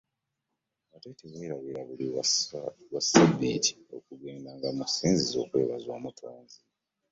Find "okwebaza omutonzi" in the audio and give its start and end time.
5.43-6.57